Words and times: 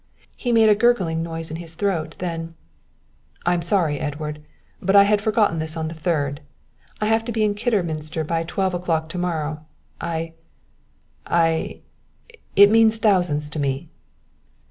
He 0.35 0.51
made 0.51 0.67
a 0.67 0.73
gurgling 0.73 1.21
noise 1.21 1.51
in 1.51 1.57
his 1.57 1.75
throat, 1.75 2.15
then: 2.17 2.55
"I'm 3.45 3.61
sorry, 3.61 3.99
Edward, 3.99 4.43
but 4.81 4.95
I 4.95 5.03
had 5.03 5.21
forgotten 5.21 5.59
this 5.59 5.75
is 5.77 5.87
the 5.87 5.93
3rd. 5.93 6.39
I 6.99 7.05
have 7.05 7.23
to 7.25 7.31
be 7.31 7.43
in 7.43 7.53
Kidderminster 7.53 8.23
by 8.23 8.41
twelve 8.43 8.73
o'clock 8.73 9.09
to 9.09 9.19
morrow 9.19 9.63
I 10.01 10.33
I 11.27 11.81
it 12.55 12.71
means 12.71 12.97
thousands 12.97 13.47
to 13.51 13.59
me." 13.59 13.89